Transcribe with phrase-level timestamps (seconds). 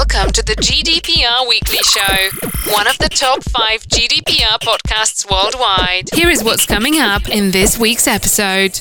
[0.00, 6.08] Welcome to the GDPR Weekly Show, one of the top five GDPR podcasts worldwide.
[6.14, 8.80] Here is what's coming up in this week's episode.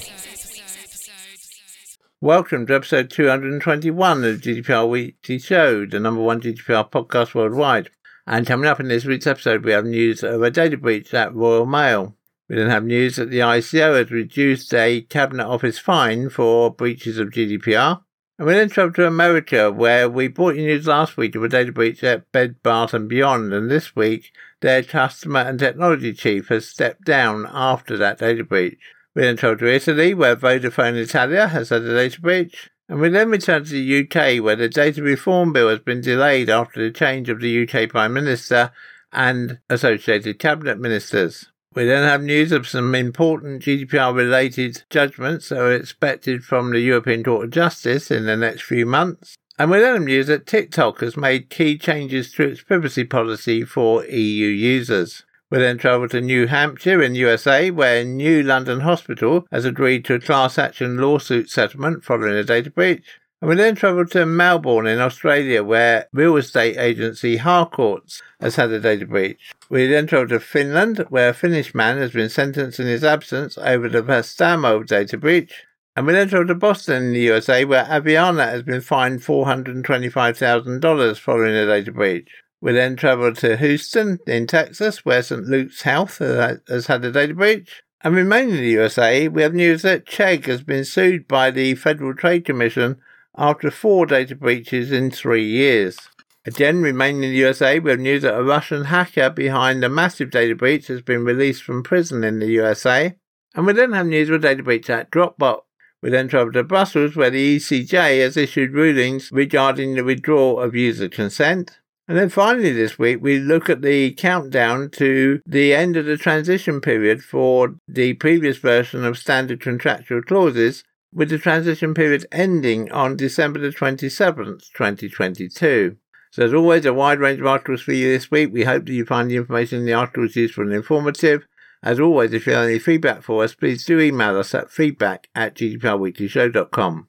[2.22, 7.90] Welcome to episode 221 of the GDPR Weekly Show, the number one GDPR podcast worldwide.
[8.26, 11.36] And coming up in this week's episode, we have news of a data breach at
[11.36, 12.16] Royal Mail.
[12.48, 17.20] We then have news that the ICO has reduced a Cabinet Office fine for breaches
[17.20, 18.04] of GDPR.
[18.40, 21.50] And we then travel to America, where we brought you news last week of a
[21.50, 24.32] data breach at Bed Bath and Beyond, and this week
[24.62, 28.80] their customer and technology chief has stepped down after that data breach.
[29.14, 32.70] We then travel to Italy, where Vodafone Italia has had a data breach.
[32.88, 36.50] And we then return to the UK, where the data reform bill has been delayed
[36.50, 38.72] after the change of the UK Prime Minister
[39.12, 41.49] and associated cabinet ministers.
[41.76, 46.80] We then have news of some important GDPR related judgments that are expected from the
[46.80, 49.36] European Court of Justice in the next few months.
[49.60, 53.64] And we then have news that TikTok has made key changes to its privacy policy
[53.64, 55.26] for EU users.
[55.52, 60.16] We then travel to New Hampshire in USA, where New London Hospital has agreed to
[60.16, 63.19] a class action lawsuit settlement following a data breach.
[63.42, 68.70] And we then travelled to Melbourne in Australia, where real estate agency Harcourts has had
[68.72, 69.54] a data breach.
[69.70, 73.58] We then travelled to Finland, where a Finnish man has been sentenced in his absence
[73.58, 75.64] over the Vastaamo data breach.
[75.96, 81.18] And we then travelled to Boston in the USA, where Aveanna has been fined $425,000
[81.18, 82.30] following a data breach.
[82.60, 85.46] We then travelled to Houston in Texas, where St.
[85.46, 87.84] Luke's Health has had a data breach.
[88.02, 91.76] And remaining in the USA, we have news that Chegg has been sued by the
[91.76, 92.98] Federal Trade Commission
[93.40, 95.98] after four data breaches in three years.
[96.46, 100.30] Again, remaining in the USA, we have news that a Russian hacker behind a massive
[100.30, 103.16] data breach has been released from prison in the USA.
[103.56, 105.62] And we then have news of a data breach at Dropbox.
[106.02, 110.76] We then travel to Brussels, where the ECJ has issued rulings regarding the withdrawal of
[110.76, 111.80] user consent.
[112.08, 116.18] And then finally this week, we look at the countdown to the end of the
[116.18, 120.84] transition period for the previous version of standard contractual clauses
[121.14, 125.98] with the transition period ending on December the 27th, 2022.
[126.32, 128.54] So as always, a wide range of articles for you this week.
[128.54, 131.46] We hope that you find the information in the articles useful and informative.
[131.82, 135.28] As always, if you have any feedback for us, please do email us at feedback
[135.34, 137.08] at gdprweeklyshow.com.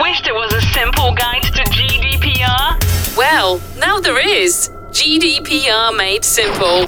[0.00, 3.16] Wished it was a simple guide to GDPR?
[3.16, 4.70] Well, now there is.
[4.90, 6.84] GDPR Made Simple.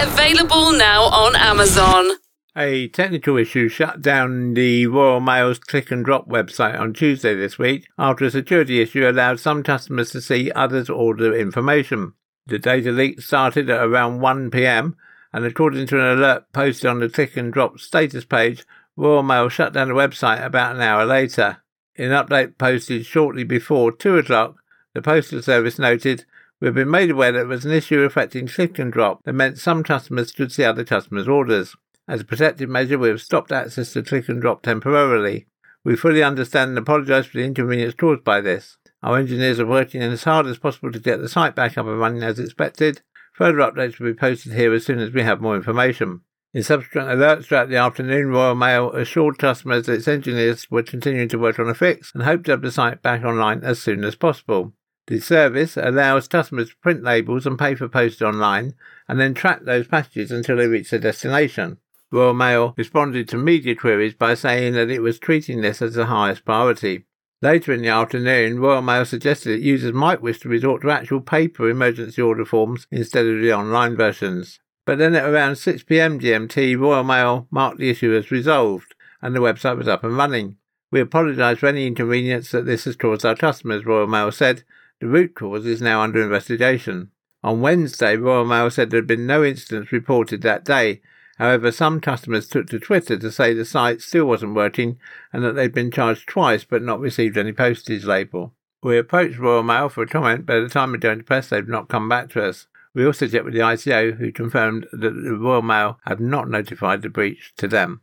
[0.00, 2.10] Available now on Amazon.
[2.56, 7.58] A technical issue shut down the Royal Mail's click and drop website on Tuesday this
[7.58, 12.12] week after a security issue allowed some customers to see others' order information.
[12.46, 14.96] The data leak started at around 1 pm,
[15.32, 18.64] and according to an alert posted on the click and drop status page,
[18.96, 21.56] Royal Mail shut down the website about an hour later.
[21.96, 24.54] In an update posted shortly before 2 o'clock,
[24.92, 26.24] the Postal Service noted,
[26.60, 29.32] We have been made aware that there was an issue affecting click and drop that
[29.32, 31.74] meant some customers could see other customers' orders.
[32.06, 35.46] As a protective measure, we have stopped access to click and drop temporarily.
[35.84, 38.76] We fully understand and apologise for the inconvenience caused by this.
[39.02, 41.98] Our engineers are working as hard as possible to get the site back up and
[41.98, 43.00] running as expected.
[43.34, 46.20] Further updates will be posted here as soon as we have more information.
[46.52, 51.28] In subsequent alerts throughout the afternoon, Royal Mail assured customers that its engineers were continuing
[51.30, 54.04] to work on a fix and hoped to have the site back online as soon
[54.04, 54.72] as possible.
[55.06, 58.74] The service allows customers to print labels and pay for post online
[59.08, 61.78] and then track those packages until they reach their destination.
[62.14, 66.06] Royal Mail responded to media queries by saying that it was treating this as the
[66.06, 67.06] highest priority.
[67.42, 71.20] Later in the afternoon, Royal Mail suggested that users might wish to resort to actual
[71.20, 74.60] paper emergency order forms instead of the online versions.
[74.86, 79.40] But then at around 6pm GMT, Royal Mail marked the issue as resolved and the
[79.40, 80.56] website was up and running.
[80.92, 84.62] We apologise for any inconvenience that this has caused our customers, Royal Mail said.
[85.00, 87.10] The root cause is now under investigation.
[87.42, 91.00] On Wednesday, Royal Mail said there had been no incidents reported that day
[91.38, 94.98] However, some customers took to Twitter to say the site still wasn't working
[95.32, 98.52] and that they'd been charged twice but not received any postage label.
[98.82, 101.48] We approached Royal Mail for a comment, but at the time of going to press,
[101.48, 102.66] they've not come back to us.
[102.94, 107.02] We also checked with the ICO, who confirmed that the Royal Mail had not notified
[107.02, 108.02] the breach to them.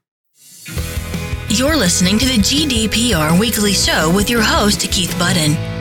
[1.50, 5.81] You're listening to the GDPR Weekly Show with your host, Keith Budden.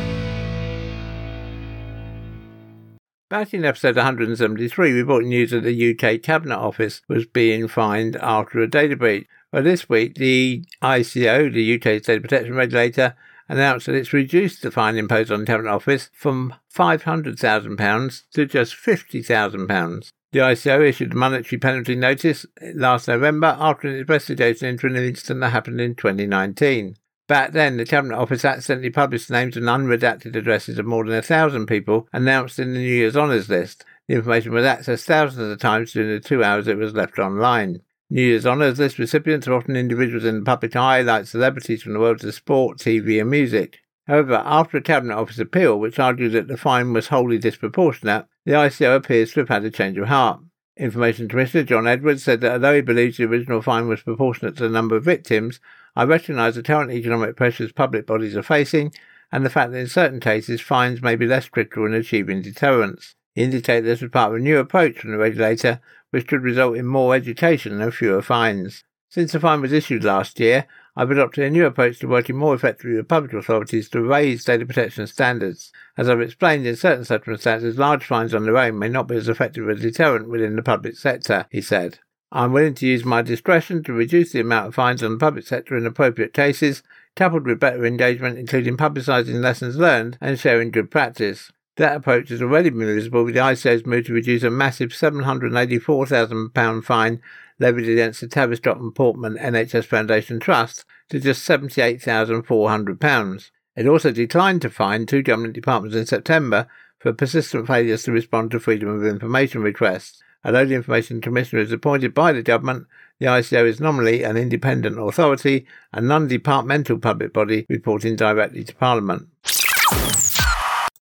[3.31, 8.17] Back in episode 173, we brought news that the UK Cabinet Office was being fined
[8.17, 9.29] after a data breach.
[9.53, 13.15] Well, this week, the ICO, the UK Data Protection Regulator,
[13.49, 18.75] announced that it's reduced the fine imposed on the Cabinet Office from £500,000 to just
[18.75, 20.11] £50,000.
[20.32, 25.38] The ICO issued a monetary penalty notice last November after an investigation into an incident
[25.43, 26.97] that happened in 2019.
[27.31, 31.15] Back then, the Cabinet Office accidentally published the names and unredacted addresses of more than
[31.15, 33.85] a thousand people announced in the New Year's Honours list.
[34.09, 37.82] The information was accessed thousands of times during the two hours it was left online.
[38.11, 41.93] New Year's Honours List recipients are often individuals in the public eye, like celebrities from
[41.93, 43.79] the worlds of sport, TV, and music.
[44.09, 48.55] However, after a Cabinet Office appeal, which argued that the fine was wholly disproportionate, the
[48.55, 50.41] ICO appears to have had a change of heart.
[50.77, 54.65] Information Commissioner John Edwards said that although he believes the original fine was proportionate to
[54.65, 55.61] the number of victims,
[55.96, 58.92] I recognise the current economic pressures public bodies are facing
[59.32, 63.14] and the fact that in certain cases fines may be less critical in achieving deterrence.
[63.34, 66.76] He indicated this was part of a new approach from the regulator which could result
[66.76, 68.84] in more education and fewer fines.
[69.08, 70.66] Since the fine was issued last year,
[70.96, 74.66] I've adopted a new approach to working more effectively with public authorities to raise data
[74.66, 75.72] protection standards.
[75.96, 79.28] As I've explained, in certain circumstances, large fines on their own may not be as
[79.28, 82.00] effective as a deterrent within the public sector, he said.
[82.32, 85.47] I'm willing to use my discretion to reduce the amount of fines on the public
[85.47, 86.85] sector in appropriate cases,
[87.17, 91.50] coupled with better engagement, including publicising lessons learned and sharing good practice.
[91.77, 96.85] That approach has already been visible with the ICO's move to reduce a massive £784,000
[96.85, 97.21] fine
[97.59, 103.50] levied against the Tavistock and Portman NHS Foundation Trust to just £78,400.
[103.77, 106.69] It also declined to fine two government departments in September
[106.99, 110.23] for persistent failures to respond to Freedom of Information requests.
[110.44, 112.87] Although the Information Commissioner is appointed by the government,
[113.19, 119.28] the ICO is nominally an independent authority, a non-departmental public body reporting directly to Parliament.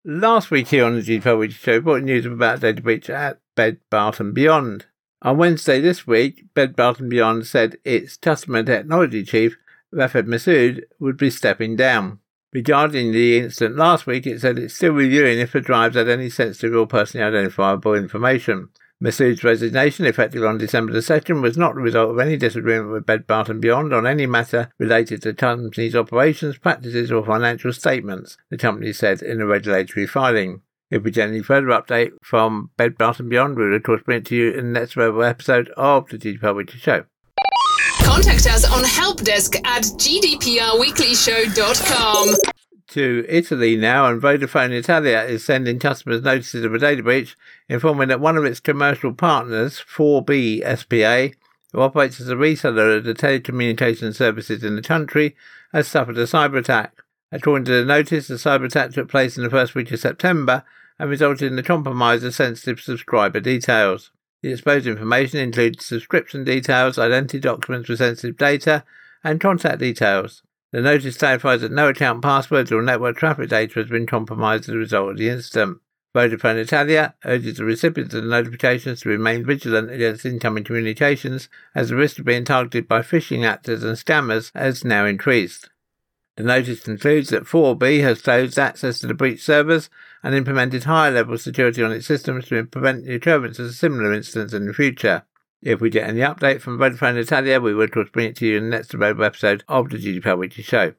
[0.05, 3.79] Last week here on the GDPR Weekly Show, brought news about data breach at Bed
[3.88, 4.87] Bath and Beyond.
[5.23, 9.56] On Wednesday this week, Bed Bath and Beyond said its customer technology chief,
[9.94, 12.19] Rafeh Masood, would be stepping down.
[12.52, 16.28] Regarding the incident last week, it said it's still reviewing if the drives had any
[16.28, 18.69] sensitive or personally identifiable information.
[19.02, 23.04] Masood's resignation, effective on December the 2nd, was not the result of any disagreement with
[23.04, 27.72] Bed Bath & Beyond on any matter related to the company's operations, practices, or financial
[27.72, 30.62] statements, the company said in a regulatory filing.
[30.88, 34.19] If we get any further update from Bed Bath & Beyond, we'll of course bring
[34.19, 37.06] it to you in the next available episode of the GDPR Weekly Show.
[38.04, 42.51] Contact us on helpdesk at gdprweeklyshow.com
[42.93, 47.37] to Italy now, and Vodafone Italia is sending customers notices of a data breach,
[47.69, 51.37] informing that one of its commercial partners, 4B SPA,
[51.73, 55.35] who operates as a reseller of the telecommunications services in the country,
[55.73, 56.99] has suffered a cyber attack.
[57.31, 60.65] According to the notice, the cyber attack took place in the first week of September
[60.99, 64.11] and resulted in the compromise of sensitive subscriber details.
[64.43, 68.85] The exposed information includes subscription details, identity documents with sensitive data,
[69.25, 70.43] and contact details.
[70.73, 74.75] The notice clarifies that no account passwords or network traffic data has been compromised as
[74.75, 75.79] a result of the incident.
[76.15, 81.89] Vodafone Italia urges the recipients of the notifications to remain vigilant against incoming communications as
[81.89, 85.71] the risk of being targeted by phishing actors and scammers has now increased.
[86.37, 89.91] The notice concludes that 4B has closed access to the breach servers
[90.23, 94.55] and implemented higher level security on its systems to prevent the occurrence of similar incidents
[94.55, 95.25] in the future.
[95.62, 98.47] If we get any update from Vodafone Italia, we will of course bring it to
[98.47, 100.94] you in the next available episode of the GDPR Weekly Show.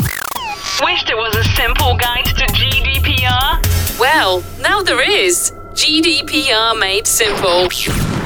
[0.00, 4.00] Wished it was a simple guide to GDPR?
[4.00, 5.52] Well, now there is.
[5.72, 7.66] GDPR Made Simple.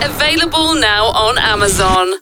[0.00, 2.12] Available now on Amazon.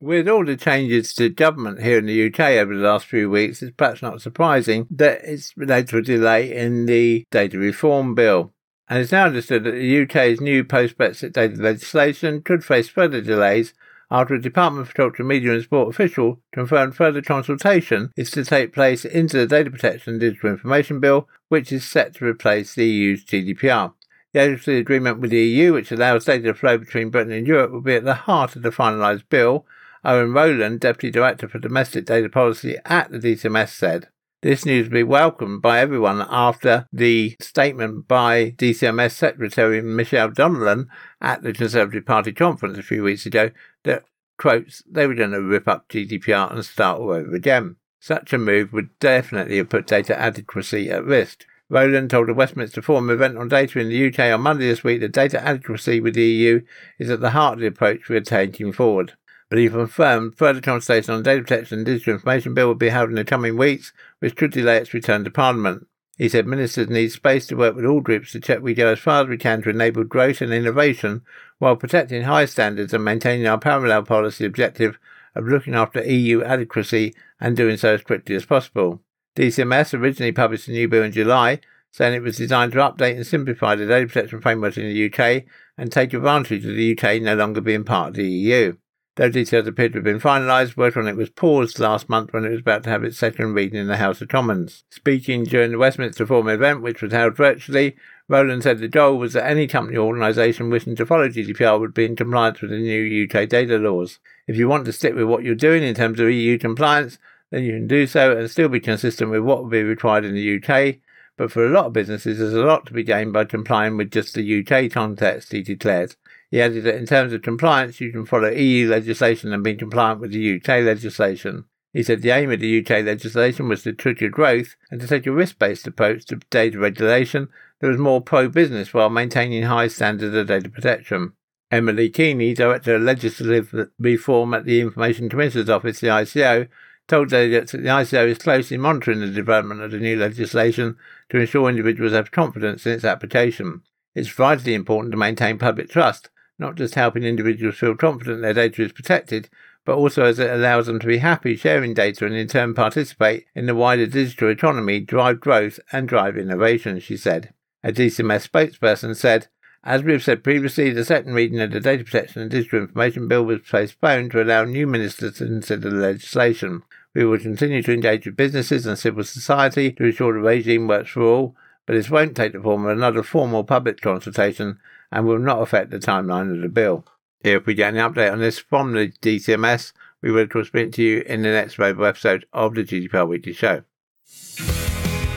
[0.00, 3.62] With all the changes to government here in the UK over the last few weeks,
[3.62, 8.52] it's perhaps not surprising that it's related to a delay in the data reform bill
[8.88, 13.74] and it's now understood that the UK's new post-Brexit data legislation could face further delays
[14.10, 18.72] after a Department for Culture, Media and Sport official confirmed further consultation is to take
[18.72, 22.86] place into the Data Protection and Digital Information Bill, which is set to replace the
[22.86, 23.92] EU's GDPR.
[24.32, 27.70] The adequacy agreement with the EU, which allows data to flow between Britain and Europe,
[27.70, 29.66] will be at the heart of the finalised bill,
[30.04, 34.08] Owen Rowland, Deputy Director for Domestic Data Policy at the DCMS, said.
[34.40, 40.86] This news will be welcomed by everyone after the statement by DCMS Secretary Michelle Donelan
[41.20, 43.50] at the Conservative Party conference a few weeks ago
[43.82, 44.04] that,
[44.38, 47.76] quotes, they were going to rip up GDPR and start all over again.
[47.98, 51.44] Such a move would definitely have put data adequacy at risk.
[51.68, 55.00] Rowland told a Westminster Forum event on data in the UK on Monday this week
[55.00, 56.60] that data adequacy with the EU
[57.00, 59.14] is at the heart of the approach we are taking forward
[59.48, 63.08] but he confirmed further consultation on Data Protection and Digital Information Bill will be held
[63.08, 65.86] in the coming weeks, which could delay its return to Parliament.
[66.18, 68.98] He said ministers need space to work with all groups to check we go as
[68.98, 71.22] far as we can to enable growth and innovation
[71.58, 74.98] while protecting high standards and maintaining our parallel policy objective
[75.36, 79.00] of looking after EU adequacy and doing so as quickly as possible.
[79.36, 81.60] DCMS originally published a new bill in July,
[81.92, 85.44] saying it was designed to update and simplify the data protection framework in the UK
[85.78, 88.76] and take advantage of the UK no longer being part of the EU.
[89.18, 92.44] Though details appear to have been finalised, work on it was paused last month when
[92.44, 94.84] it was about to have its second reading in the House of Commons.
[94.90, 97.96] Speaking during the Westminster Forum event, which was held virtually,
[98.28, 101.94] Rowland said the goal was that any company or organisation wishing to follow GDPR would
[101.94, 104.20] be in compliance with the new UK data laws.
[104.46, 107.18] If you want to stick with what you're doing in terms of EU compliance,
[107.50, 110.34] then you can do so and still be consistent with what will be required in
[110.36, 110.98] the UK.
[111.36, 114.12] But for a lot of businesses, there's a lot to be gained by complying with
[114.12, 116.14] just the UK context, he declared.
[116.50, 120.20] He added that in terms of compliance, you can follow EU legislation and be compliant
[120.20, 121.64] with the UK legislation.
[121.92, 125.26] He said the aim of the UK legislation was to trigger growth and to take
[125.26, 127.48] a risk based approach to data regulation
[127.80, 131.32] that was more pro business while maintaining high standards of data protection.
[131.70, 136.68] Emily Keaney, Director of Legislative Reform at the Information Commissioner's Office, the ICO,
[137.08, 140.96] told Daily that the ICO is closely monitoring the development of the new legislation
[141.28, 143.82] to ensure individuals have confidence in its application.
[144.14, 148.82] It's vitally important to maintain public trust not just helping individuals feel confident their data
[148.82, 149.48] is protected,
[149.84, 153.46] but also as it allows them to be happy sharing data and in turn participate
[153.54, 157.54] in the wider digital economy, drive growth and drive innovation, she said.
[157.82, 159.46] A DCMS spokesperson said,
[159.84, 163.28] as we have said previously, the second reading of the Data Protection and Digital Information
[163.28, 166.82] Bill was postponed to allow new ministers to consider the legislation.
[167.14, 171.10] We will continue to engage with businesses and civil society to ensure the regime works
[171.10, 174.78] for all, but this won't take the form of another formal public consultation
[175.10, 177.04] and will not affect the timeline of the bill.
[177.42, 181.20] If we get an update on this from the DCMS, we will speak to you
[181.20, 183.82] in the next available episode of the GDPR Weekly Show.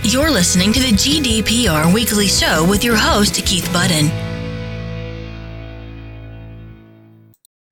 [0.03, 4.07] You're listening to the GDPR Weekly Show with your host, Keith Budden.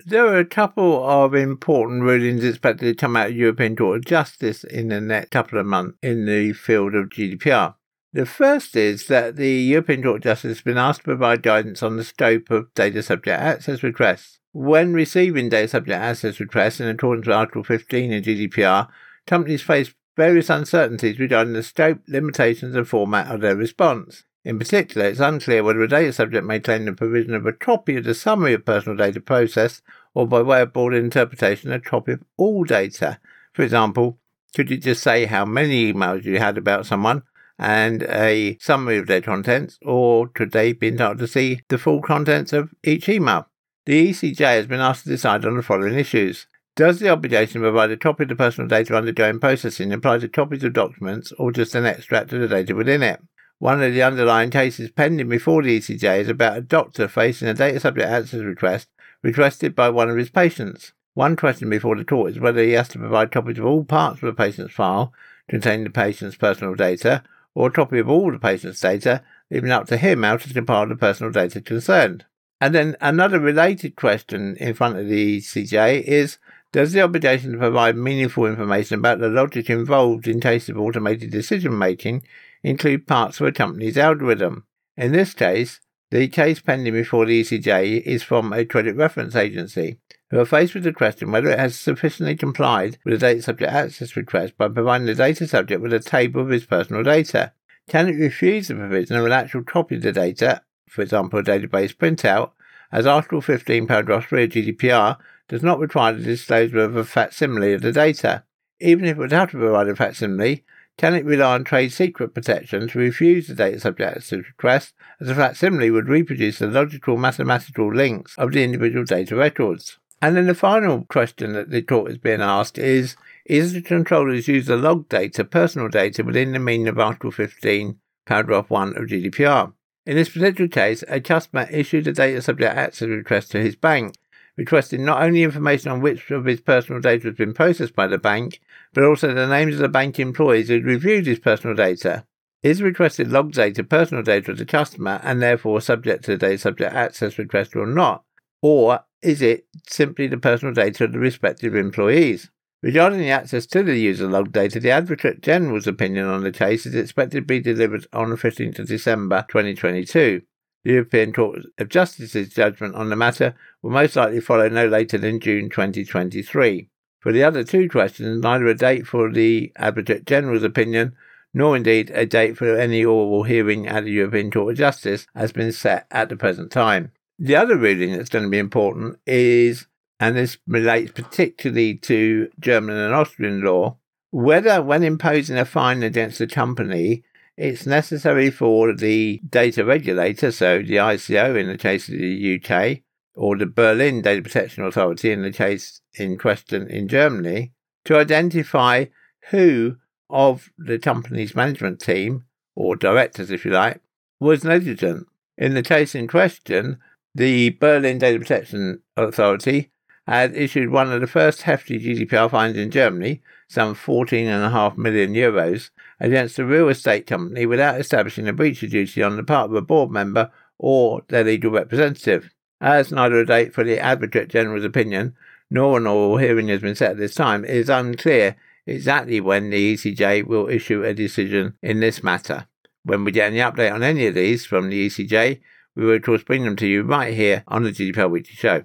[0.06, 4.06] There are a couple of important rulings expected to come out of European Court of
[4.06, 7.76] Justice in the next couple of months in the field of GDPR.
[8.12, 11.84] The first is that the European Court of Justice has been asked to provide guidance
[11.84, 14.40] on the scope of data subject access requests.
[14.52, 18.88] When receiving data subject access requests in accordance with Article 15 of GDPR,
[19.28, 24.24] companies face various uncertainties regarding the scope, limitations, and format of their response.
[24.44, 27.96] In particular, it's unclear whether a data subject may claim the provision of a copy
[27.96, 29.84] of the summary of personal data processed,
[30.16, 33.20] or by way of broad interpretation, a copy of all data.
[33.54, 34.18] For example,
[34.56, 37.22] could you just say how many emails you had about someone,
[37.60, 42.02] and a summary of their contents, or could they be entitled to see the full
[42.02, 43.48] contents of each email?
[43.86, 46.48] The ECJ has been asked to decide on the following issues.
[46.76, 50.30] Does the obligation to provide a copy of the personal data undergoing processing apply to
[50.30, 53.20] copies of documents or just an extract of the data within it?
[53.58, 57.54] One of the underlying cases pending before the ECJ is about a doctor facing a
[57.54, 58.88] data subject access request
[59.22, 60.94] requested by one of his patients.
[61.14, 64.24] One question before the court is whether he has to provide copies of all parts
[64.24, 65.12] of a patient's file
[65.50, 69.88] containing the patient's personal data or a copy of all the patient's data, leaving up
[69.88, 72.26] to him how to compile the personal data concerned.
[72.62, 76.38] And then another related question in front of the ECJ is
[76.72, 81.32] Does the obligation to provide meaningful information about the logic involved in cases of automated
[81.32, 82.24] decision making
[82.62, 84.66] include parts of a company's algorithm?
[84.98, 85.80] In this case,
[86.12, 90.00] the case pending before the ECJ is from a credit reference agency
[90.30, 93.72] who are faced with the question whether it has sufficiently complied with the data subject
[93.72, 97.52] access request by providing the data subject with a table of his personal data.
[97.88, 101.44] Can it refuse the provision of an actual copy of the data, for example, a
[101.44, 102.52] database printout,
[102.92, 105.18] as Article 15, paragraph 3 of GDPR
[105.48, 108.44] does not require the disclosure of a facsimile of the data?
[108.80, 110.64] Even if it would have to provide a facsimile,
[110.98, 115.30] can it rely on trade secret protection to refuse the data subject access request, as
[115.30, 119.98] a facsimile would reproduce the logical mathematical links of the individual data records?
[120.22, 124.50] And then the final question that the court is being asked is Is the controllers
[124.50, 129.06] use the log data, personal data, within the meaning of Article 15, paragraph 1 of
[129.06, 129.74] GDPR?
[130.06, 134.16] In this particular case, a customer issued a data subject access request to his bank,
[134.58, 138.18] requesting not only information on which of his personal data has been processed by the
[138.18, 138.60] bank,
[138.94, 142.26] but also the names of the bank employees who reviewed his personal data.
[142.62, 146.58] Is requested log data personal data of the customer and therefore subject to the data
[146.58, 148.26] subject access request or not?
[148.62, 152.50] Or is it simply the personal data of the respective employees?
[152.82, 156.86] Regarding the access to the user log data, the Advocate General's opinion on the case
[156.86, 160.42] is expected to be delivered on the 15th of December 2022.
[160.86, 165.18] The European Court of Justice's judgment on the matter will most likely follow no later
[165.18, 166.90] than June 2023.
[167.20, 171.16] For the other two questions, neither a date for the Advocate General's opinion
[171.54, 175.52] nor indeed a date for any oral hearing at the European Court of Justice has
[175.52, 177.12] been set at the present time.
[177.42, 179.88] The other ruling that's going to be important is,
[180.20, 183.98] and this relates particularly to German and Austrian law,
[184.32, 187.24] whether when imposing a fine against a company,
[187.56, 193.00] it's necessary for the data regulator, so the ICO in the case of the UK,
[193.36, 197.72] or the Berlin Data Protection Authority in the case in question in Germany,
[198.04, 199.06] to identify
[199.50, 199.96] who
[200.30, 202.44] of the company's management team,
[202.76, 204.02] or directors if you like,
[204.42, 205.26] was negligent.
[205.58, 207.00] In the case in question,
[207.36, 209.92] the Berlin Data Protection Authority
[210.28, 215.90] had issued one of the first hefty GDPR fines in Germany, some 14.5 million euros,
[216.20, 219.76] against a real estate company without establishing a breach of duty on the part of
[219.76, 222.54] a board member or their legal representative.
[222.82, 225.36] As neither a date for the Advocate General's opinion
[225.70, 228.56] nor an oral hearing has been set at this time, it is unclear
[228.86, 232.68] exactly when the ECJ will issue a decision in this matter.
[233.04, 235.60] When we get any update on any of these from the ECJ,
[236.00, 238.84] we will of course bring them to you right here on the GDPR Weekly Show.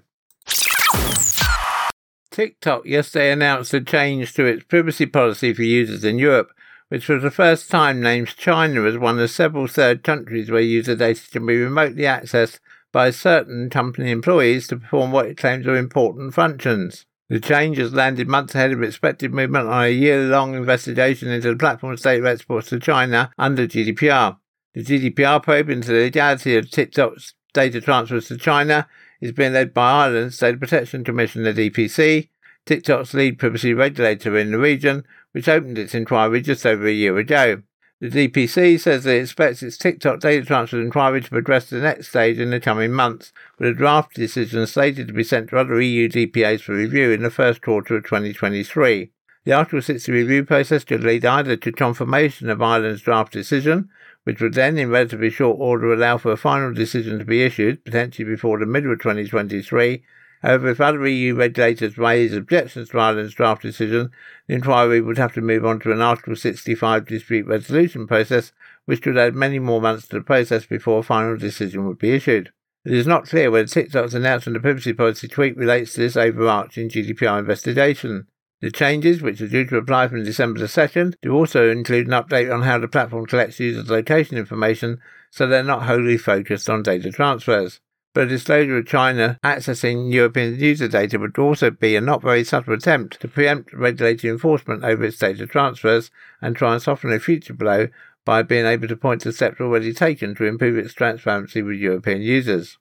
[2.32, 6.50] TikTok yesterday announced a change to its privacy policy for users in Europe,
[6.88, 10.96] which for the first time names China as one of several third countries where user
[10.96, 12.58] data can be remotely accessed
[12.90, 17.06] by certain company employees to perform what it claims are important functions.
[17.28, 21.50] The change has landed months ahead of expected movement on a year long investigation into
[21.50, 24.36] the platform's data exports to China under GDPR.
[24.74, 28.88] The GDPR probe into the legality of TikTok's data transfers to China
[29.20, 32.28] is being led by Ireland's Data Protection Commission, the DPC,
[32.66, 37.16] TikTok's lead privacy regulator in the region, which opened its inquiry just over a year
[37.18, 37.62] ago.
[38.00, 41.82] The DPC says that it expects its TikTok data transfer inquiry to progress to the
[41.82, 45.58] next stage in the coming months, with a draft decision slated to be sent to
[45.58, 49.12] other EU DPAs for review in the first quarter of 2023.
[49.44, 53.90] The Article 60 review process could lead either to confirmation of Ireland's draft decision,
[54.24, 57.84] which would then, in relatively short order, allow for a final decision to be issued,
[57.84, 60.02] potentially before the middle of 2023.
[60.42, 64.10] However, if other EU regulators raise objections to Ireland's draft decision,
[64.46, 68.52] the inquiry would have to move on to an Article 65 dispute resolution process,
[68.84, 72.10] which could add many more months to the process before a final decision would be
[72.10, 72.52] issued.
[72.84, 76.90] It is not clear whether TikTok's announcement of privacy policy tweak relates to this overarching
[76.90, 78.26] GDPR investigation.
[78.64, 82.14] The changes, which are due to apply from December the 2nd, do also include an
[82.14, 86.82] update on how the platform collects users' location information so they're not wholly focused on
[86.82, 87.80] data transfers.
[88.14, 92.42] But a disclosure of China accessing European user data would also be a not very
[92.42, 96.10] subtle attempt to preempt regulatory enforcement over its data transfers
[96.40, 97.88] and try and soften a future blow
[98.24, 102.22] by being able to point to steps already taken to improve its transparency with European
[102.22, 102.78] users.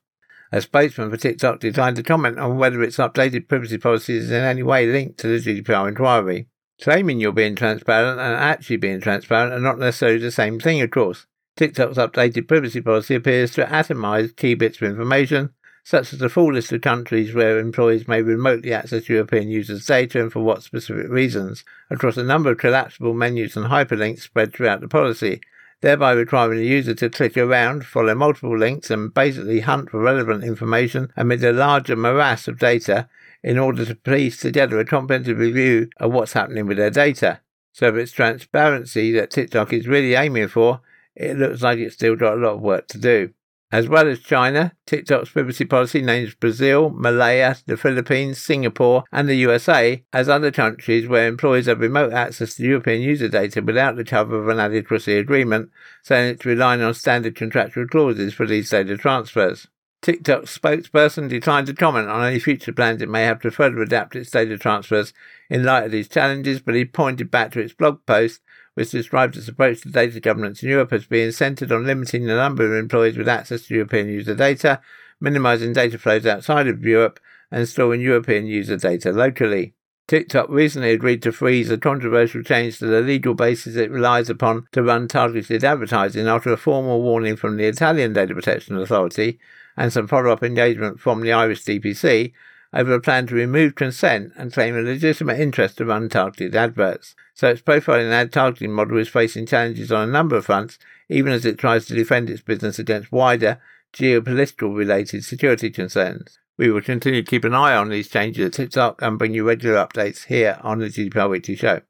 [0.54, 4.44] A spokesman for TikTok declined to comment on whether its updated privacy policy is in
[4.44, 6.46] any way linked to the GDPR inquiry.
[6.80, 10.92] Claiming you're being transparent and actually being transparent are not necessarily the same thing, of
[10.92, 11.26] course.
[11.56, 16.52] TikTok's updated privacy policy appears to atomize key bits of information, such as the full
[16.52, 21.08] list of countries where employees may remotely access European users' data and for what specific
[21.08, 25.40] reasons, across a number of collapsible menus and hyperlinks spread throughout the policy,
[25.84, 30.42] thereby requiring the user to click around, follow multiple links, and basically hunt for relevant
[30.42, 33.06] information amid a larger morass of data
[33.42, 37.38] in order to piece together a comprehensive review of what's happening with their data.
[37.72, 40.80] So if it's transparency that TikTok is really aiming for,
[41.14, 43.34] it looks like it's still got a lot of work to do.
[43.74, 49.34] As well as China, TikTok's privacy policy names Brazil, Malaya, the Philippines, Singapore, and the
[49.34, 54.04] USA as other countries where employees have remote access to European user data without the
[54.04, 55.70] cover of an adequacy agreement,
[56.04, 59.66] saying it's relying on standard contractual clauses for these data transfers.
[60.02, 64.14] TikTok's spokesperson declined to comment on any future plans it may have to further adapt
[64.14, 65.12] its data transfers
[65.50, 68.40] in light of these challenges, but he pointed back to its blog post
[68.74, 72.34] which describes its approach to data governance in Europe as being centered on limiting the
[72.34, 74.80] number of employees with access to European user data,
[75.20, 79.74] minimizing data flows outside of Europe, and storing European user data locally.
[80.06, 84.66] TikTok recently agreed to freeze a controversial change to the legal basis it relies upon
[84.72, 89.38] to run targeted advertising after a formal warning from the Italian Data Protection Authority
[89.78, 92.32] and some follow up engagement from the Irish DPC
[92.74, 97.14] over a plan to remove consent and claim a legitimate interest to run targeted adverts.
[97.34, 101.32] So its profiling ad targeting model is facing challenges on a number of fronts, even
[101.32, 103.60] as it tries to defend its business against wider
[103.92, 106.38] geopolitical related security concerns.
[106.56, 109.44] We will continue to keep an eye on these changes at TikTok and bring you
[109.46, 111.80] regular updates here on the GDPR Weekly Show.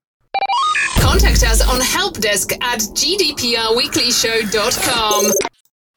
[0.98, 5.32] Contact us on helpdesk at gdprweeklyshow.com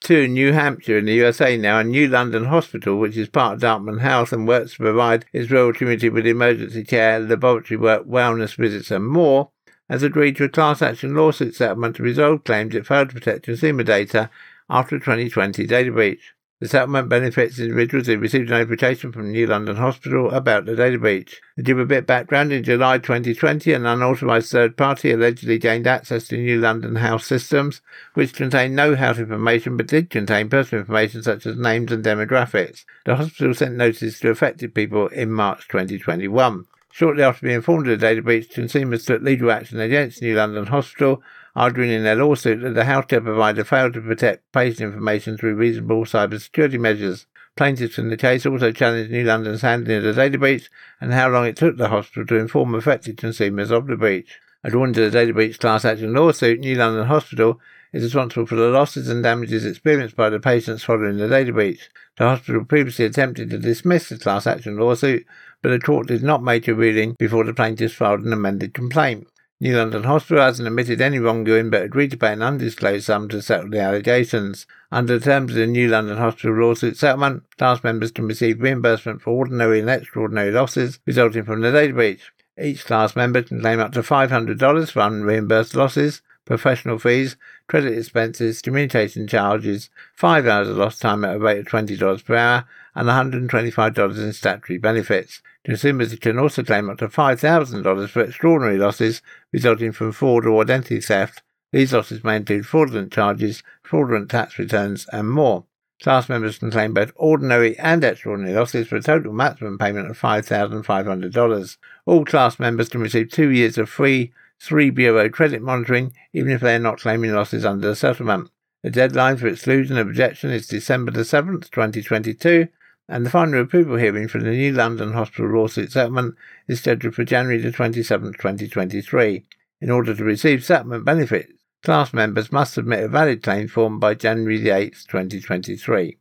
[0.01, 3.61] to New Hampshire in the USA now, a New London Hospital, which is part of
[3.61, 8.55] Dartmouth Health and works to provide its rural community with emergency care, laboratory work, wellness
[8.55, 9.49] visits, and more,
[9.89, 13.43] has agreed to a class action lawsuit settlement to resolve claims it failed to protect
[13.43, 14.29] consumer data
[14.69, 16.33] after a 2020 data breach.
[16.59, 20.97] The settlement benefits individuals who received a notification from New London Hospital about the data
[20.97, 21.39] breach.
[21.55, 25.85] To give a bit of background, in July 2020, an unauthorized third party allegedly gained
[25.85, 27.81] access to New London Health systems,
[28.15, 32.85] which contained no health information but did contain personal information such as names and demographics.
[33.05, 36.65] The hospital sent notices to affected people in March 2021.
[36.91, 40.65] Shortly after being informed of the data breach, consumers took legal action against New London
[40.65, 41.21] Hospital
[41.57, 46.05] arguing in their lawsuit that the healthcare provider failed to protect patient information through reasonable
[46.05, 47.25] cybersecurity measures.
[47.55, 50.69] Plaintiffs in the case also challenged New London's handling of the data breach
[51.01, 54.39] and how long it took the hospital to inform affected consumers of the breach.
[54.63, 57.59] According to the data breach class action lawsuit, New London Hospital
[57.91, 61.89] is responsible for the losses and damages experienced by the patients following the data breach.
[62.17, 65.25] The hospital previously attempted to dismiss the class action lawsuit,
[65.63, 69.27] but the court did not make a ruling before the plaintiffs filed an amended complaint.
[69.59, 73.41] New London Hospital hasn't admitted any wrongdoing but agreed to pay an undisclosed sum to
[73.41, 74.67] settle the allegations.
[74.91, 79.19] Under the terms of the New London Hospital lawsuit settlement, class members can receive reimbursement
[79.19, 82.31] for ordinary and extraordinary losses resulting from the data breach.
[82.61, 88.61] Each class member can claim up to $500 for unreimbursed losses, professional fees, credit expenses,
[88.61, 93.07] communication charges, five hours of lost time at a rate of $20 per hour, and
[93.07, 95.41] $125 in statutory benefits.
[95.63, 99.21] Consumers can also claim up to $5,000 for extraordinary losses
[99.53, 101.43] resulting from fraud or identity theft.
[101.71, 105.65] These losses may include fraudulent charges, fraudulent tax returns, and more.
[106.01, 110.19] Class members can claim both ordinary and extraordinary losses for a total maximum payment of
[110.19, 111.77] $5,500.
[112.05, 116.61] All class members can receive two years of free three bureau credit monitoring, even if
[116.61, 118.49] they are not claiming losses under the settlement.
[118.83, 122.67] The deadline for exclusion of objection is December the 7th, 2022,
[123.09, 126.35] and the final approval hearing for the New London Hospital lawsuit settlement
[126.67, 129.45] is scheduled for January the 27th, 2023.
[129.79, 134.13] In order to receive settlement benefits, class members must submit a valid claim form by
[134.13, 136.17] January the 8th, 2023.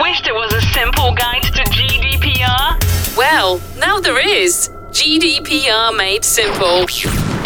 [0.00, 3.16] Wished it was a simple guide to GDPR?
[3.16, 4.70] Well, now there is.
[4.92, 6.82] GDPR Made Simple.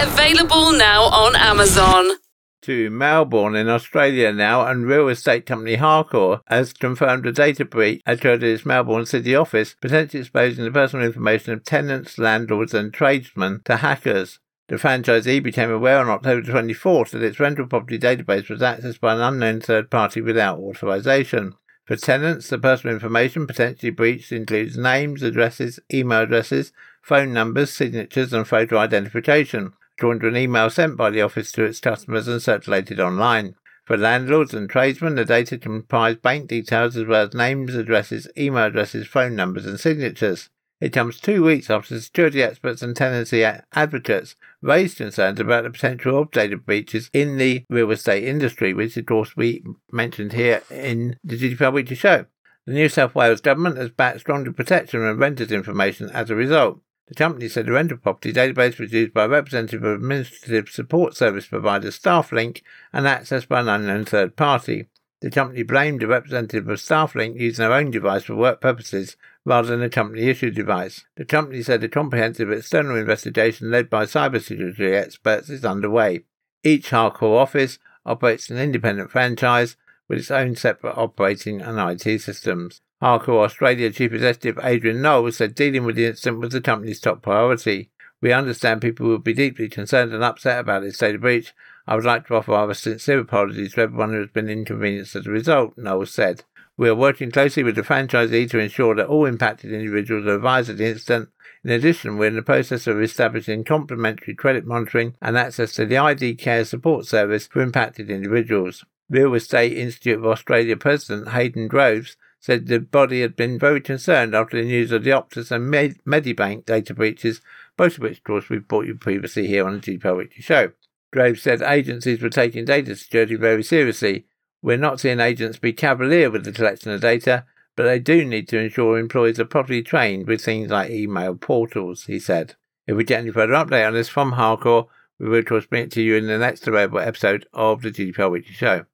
[0.03, 2.19] Available now on Amazon
[2.63, 8.03] to Melbourne in Australia now, and real estate company Harcourt has confirmed a data breach
[8.05, 13.61] at its Melbourne city office, potentially exposing the personal information of tenants, landlords, and tradesmen
[13.67, 14.41] to hackers.
[14.67, 19.15] The franchisee became aware on October 24th that its rental property database was accessed by
[19.15, 21.55] an unknown third party without authorization.
[21.85, 26.73] For tenants, the personal information potentially breached includes names, addresses, email addresses,
[27.07, 31.63] phone numbers, signatures, and photo identification joined to an email sent by the office to
[31.63, 33.55] its customers and circulated online.
[33.85, 38.65] For landlords and tradesmen, the data comprised bank details as well as names, addresses, email
[38.65, 40.51] addresses, phone numbers, and signatures.
[40.81, 46.19] It comes two weeks after security experts and tenancy advocates raised concerns about the potential
[46.19, 51.17] of data breaches in the real estate industry, which of course we mentioned here in
[51.23, 52.27] the GDPR Weekly Show.
[52.67, 56.81] The New South Wales government has backed stronger protection of renters' information as a result.
[57.09, 61.17] The company said the rental property database was used by a representative of administrative support
[61.17, 64.87] service provider StaffLink and accessed by an unknown third party.
[65.21, 69.69] The company blamed a representative of StaffLink using their own device for work purposes rather
[69.69, 71.05] than a company issued device.
[71.15, 76.25] The company said a comprehensive external investigation led by cybersecurity experts is underway.
[76.65, 79.77] Each Harcourt office operates an independent franchise
[80.09, 82.81] with its own separate operating and IT systems.
[83.01, 87.21] Harcourt Australia Chief Executive Adrian Knowles said dealing with the incident was the company's top
[87.21, 87.91] priority.
[88.23, 91.53] We understand people will be deeply concerned and upset about this data breach.
[91.87, 95.27] I would like to offer our sincere apologies to everyone who has been inconvenienced as
[95.27, 96.45] a result, Knowles said.
[96.79, 100.71] We are working closely with the franchisee to ensure that all impacted individuals are advised
[100.71, 101.29] of the incident.
[101.65, 105.99] In addition, we're in the process of establishing complementary credit monitoring and access to the
[105.99, 108.87] ID Care support service for impacted individuals.
[109.11, 114.35] Real Estate Institute of Australia President Hayden Groves said the body had been very concerned
[114.35, 117.41] after the news of the Optus and Med- Medibank data breaches,
[117.77, 120.73] both of which, of course, we've brought you previously here on the GDPR Weekly Show.
[121.13, 124.27] Groves said agencies were taking data security very seriously.
[124.63, 127.45] We're not seeing agents be cavalier with the collection of data,
[127.77, 132.05] but they do need to ensure employees are properly trained with things like email portals,
[132.05, 132.55] he said.
[132.87, 135.85] If we get any further update on this from Harcourt, we will, of course, bring
[135.85, 138.87] it to you in the next available episode of the GDPR Weekly Show.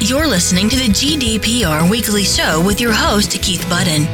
[0.00, 4.06] You're listening to the GDPR Weekly Show with your host, Keith Budden.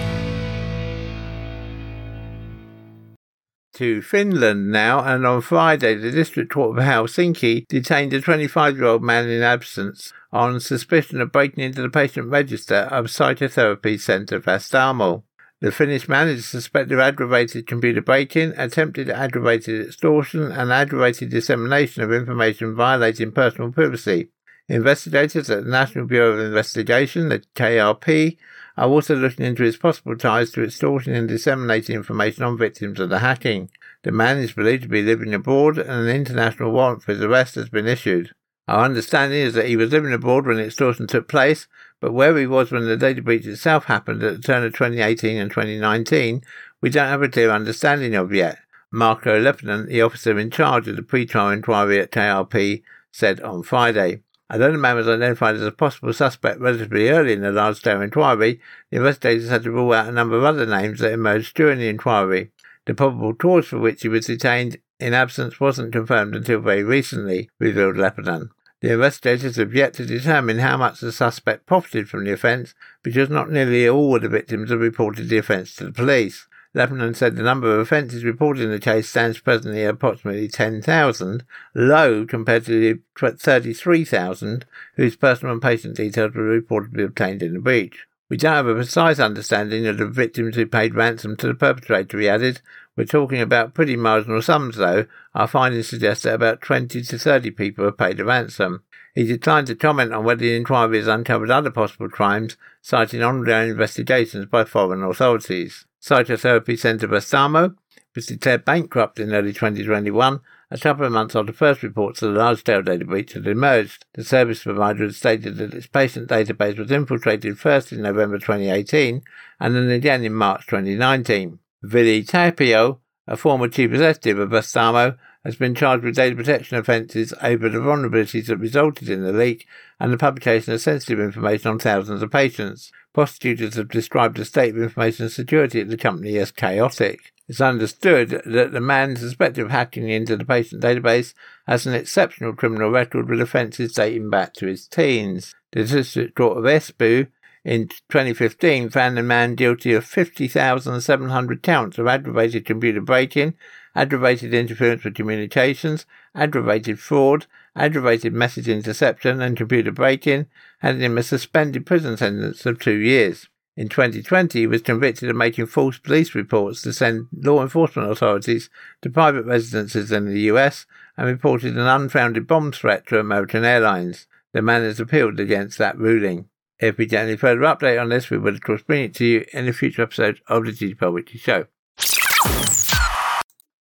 [3.74, 8.86] To Finland now, and on Friday, the District Court of Helsinki detained a 25 year
[8.86, 14.40] old man in absence on suspicion of breaking into the patient register of Psychotherapy Centre
[14.40, 15.24] Vastaamo.
[15.60, 22.02] The Finnish man is suspected of aggravated computer break-in, attempted aggravated extortion, and aggravated dissemination
[22.02, 24.30] of information violating personal privacy.
[24.68, 28.38] Investigators at the National Bureau of Investigation, the KRP,
[28.79, 33.11] are also looking into its possible ties to extorting and disseminating information on victims of
[33.11, 33.68] the hacking.
[34.05, 37.57] The man is believed to be living abroad and an international warrant for his arrest
[37.57, 38.35] has been issued.
[38.66, 41.66] Our understanding is that he was living abroad when extortion took place,
[42.00, 45.37] but where he was when the data breach itself happened at the turn of 2018
[45.37, 46.42] and 2019,
[46.81, 48.59] we don't have a clear understanding of yet.
[48.90, 54.20] Marko Leponen, the officer in charge of the pre-trial inquiry at KRP, said on Friday.
[54.54, 58.60] Although the man was identified as a possible suspect relatively early in the large-scale inquiry,
[58.88, 61.88] the investigators had to rule out a number of other names that emerged during the
[61.88, 62.52] inquiry.
[62.86, 67.50] The probable cause for which he was detained in absence wasn't confirmed until very recently,
[67.58, 68.50] revealed Leponen.
[68.80, 73.28] The investigators have yet to determine how much the suspect profited from the offence because
[73.28, 76.46] not nearly all of the victims have reported the offence to the police.
[76.74, 81.44] Leponen said the number of offences reported in the case stands presently at approximately 10,000,
[81.74, 87.60] low compared to the 33,000 whose personal and patient details were reportedly obtained in the
[87.60, 88.06] breach.
[88.28, 92.18] We don't have a precise understanding of the victims who paid ransom to the perpetrator,
[92.18, 92.60] he added.
[92.96, 95.06] We're talking about pretty marginal sums, though.
[95.34, 98.82] Our findings suggest that about 20 to 30 people have paid a ransom.
[99.14, 103.70] He declined to comment on whether the inquiry has uncovered other possible crimes, citing ongoing
[103.70, 105.87] investigations by foreign authorities.
[106.04, 107.76] Psychotherapy Centre Vastaamo
[108.14, 110.38] was declared bankrupt in early 2021,
[110.70, 114.04] a couple of months after first reports of the large-scale data breach had emerged.
[114.12, 119.22] The service provider had stated that its patient database was infiltrated first in November 2018
[119.58, 121.58] and then again in March 2019.
[121.82, 127.35] Ville Tapio, a former chief executive of Vastaamo, has been charged with data protection offences
[127.42, 129.66] over the vulnerabilities that resulted in the leak
[130.00, 132.90] and the publication of sensitive information on thousands of patients.
[133.12, 137.33] Prosecutors have described the state of information security at the company as chaotic.
[137.46, 141.35] It's understood that the man suspected of hacking into the patient database
[141.66, 145.54] has an exceptional criminal record with offences dating back to his teens.
[145.72, 147.28] The District Court of Espoo
[147.64, 153.55] in 2015 found the man guilty of 50,700 counts of aggravated computer break-in,
[153.96, 160.46] aggravated interference with communications, aggravated fraud, aggravated message interception and computer break-in,
[160.81, 163.48] handing him a suspended prison sentence of two years.
[163.77, 168.70] In 2020, he was convicted of making false police reports to send law enforcement authorities
[169.03, 174.29] to private residences in the US and reported an unfounded bomb threat to American Airlines.
[174.53, 176.48] The man has appealed against that ruling.
[176.78, 179.24] If we get any further update on this, we will of course bring it to
[179.24, 181.66] you in a future episode of the GDPR Weekly Show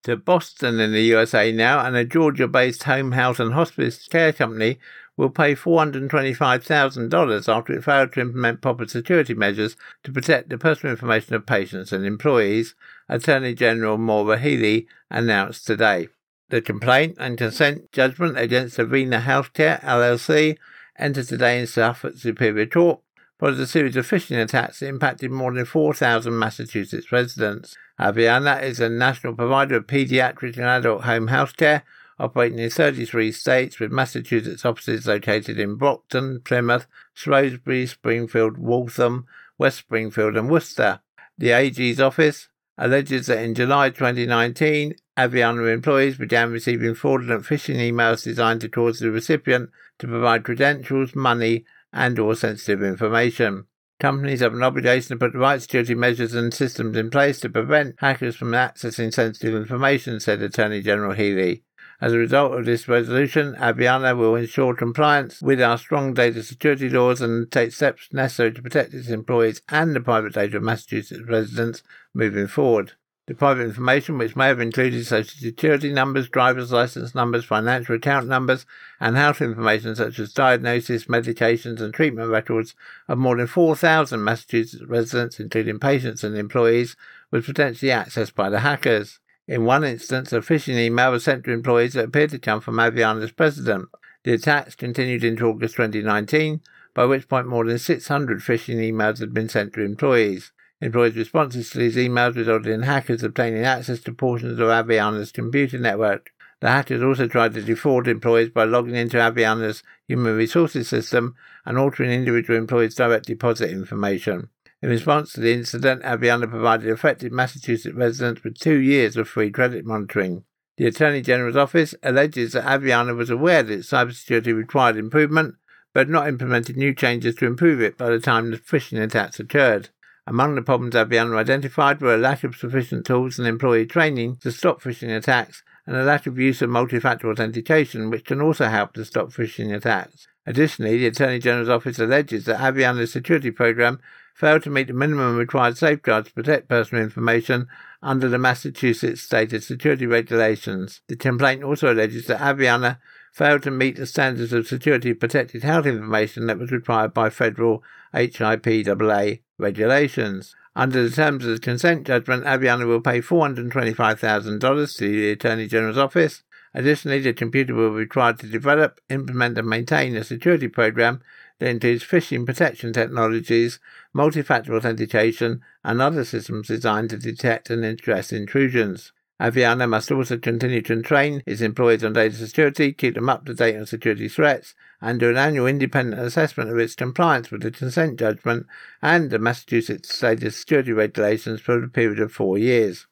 [0.04, 4.34] to Boston in the USA now, and a Georgia based home health and hospice care
[4.34, 4.78] company
[5.16, 10.92] will pay $425,000 after it failed to implement proper security measures to protect the personal
[10.92, 12.74] information of patients and employees,
[13.08, 16.08] Attorney General Maura Healey announced today.
[16.50, 20.58] The complaint and consent judgment against Aveanna Healthcare LLC
[20.98, 23.00] entered today in Suffolk Superior Court
[23.44, 27.76] was a series of phishing attacks that impacted more than 4,000 Massachusetts residents.
[28.00, 31.84] Aveanna is a national provider of pediatric and adult home health care,
[32.18, 39.26] operating in 33 states with Massachusetts offices located in Brockton, Plymouth, Shrewsbury, Springfield, Waltham,
[39.58, 41.02] West Springfield, and Worcester.
[41.38, 48.24] The AG's office alleges that in July 2019, Aveanna employees began receiving fraudulent phishing emails
[48.24, 49.70] designed to cause the recipient
[50.04, 51.64] to provide credentials, money,
[51.94, 53.66] and or sensitive information.
[54.02, 57.50] Companies have an obligation to put the right security measures and systems in place to
[57.50, 61.64] prevent hackers from accessing sensitive information, said Attorney General Healey.
[62.02, 66.90] As a result of this resolution, Aveanna will ensure compliance with our strong data security
[66.90, 71.24] laws and take steps necessary to protect its employees and the private data of Massachusetts
[71.26, 71.82] residents
[72.14, 72.92] moving forward.
[73.26, 78.28] The private information, which may have included social security numbers, driver's license numbers, financial account
[78.28, 78.66] numbers,
[79.00, 82.76] and health information such as diagnosis, medications, and treatment records
[83.08, 86.98] of more than 4,000 Massachusetts residents, including patients and employees,
[87.32, 89.20] was potentially accessed by the hackers.
[89.48, 92.76] In one instance, a phishing email was sent to employees that appeared to come from
[92.76, 93.88] Aveanna's president.
[94.24, 96.62] The attacks continued into August 2019,
[96.94, 100.53] by which point more than 600 phishing emails had been sent to employees.
[100.84, 105.78] Employees' responses to these emails resulted in hackers obtaining access to portions of Aveanna's computer
[105.78, 106.34] network.
[106.60, 111.78] The hackers also tried to defraud employees by logging into Aveanna's human resources system and
[111.78, 114.50] altering individual employees' direct deposit information.
[114.82, 119.52] In response to the incident, Aveanna provided affected Massachusetts residents with two years of free
[119.52, 120.44] credit monitoring.
[120.76, 125.56] The Attorney General's office alleges that Aveanna was aware that its cybersecurity required improvement,
[125.94, 129.40] but had not implemented new changes to improve it by the time the phishing attacks
[129.40, 129.88] occurred.
[130.26, 134.52] Among the problems Aveanna identified were a lack of sufficient tools and employee training to
[134.52, 138.94] stop phishing attacks and a lack of use of multi-factor authentication, which can also help
[138.94, 140.28] to stop phishing attacks.
[140.46, 144.00] Additionally, the Attorney General's office alleges that Aveanna's security program
[144.34, 147.68] failed to meet the minimum required safeguards to protect personal information
[148.02, 151.02] under the Massachusetts State Security regulations.
[151.08, 152.98] The complaint also alleges that Aviana
[153.34, 157.84] failed to meet the standards of security protected health information that was required by federal
[158.14, 160.56] HIPAA regulations.
[160.76, 165.98] Under the terms of the consent judgment, Aveanna will pay $425,000 to the Attorney General's
[165.98, 171.22] office Additionally, the computer will be required to develop, implement, and maintain a security program
[171.60, 173.80] that includes phishing protection technologies,
[174.12, 179.14] multi-factor authentication, and other systems designed to detect and address intrusions.
[179.44, 183.54] Aveanna must also continue to train its employees on data security, keep them up to
[183.54, 187.72] date on security threats, and do an annual independent assessment of its compliance with the
[187.72, 188.66] consent judgment
[189.02, 193.06] and the Massachusetts State of Security regulations for a period of four years.